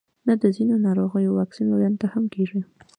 نه 0.27 0.33
د 0.41 0.43
ځینو 0.55 0.75
ناروغیو 0.85 1.35
واکسین 1.39 1.65
لویانو 1.69 1.99
ته 2.01 2.07
هم 2.13 2.23
کیږي 2.33 2.59